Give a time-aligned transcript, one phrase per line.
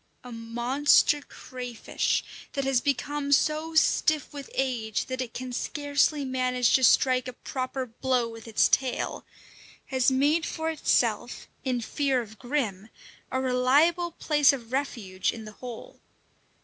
[0.23, 6.73] A monster crayfish, that has become so stiff with age that it can scarcely manage
[6.73, 9.27] to strike a proper blow with its tail,
[9.89, 12.89] has made for itself, in fear of Grim,
[13.31, 16.01] a reliable place of refuge in the hole.